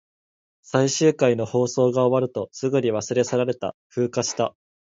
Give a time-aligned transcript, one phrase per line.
[0.63, 3.75] 最終回の放送が終わると、すぐに忘れ去られた。
[3.87, 4.55] 風化した。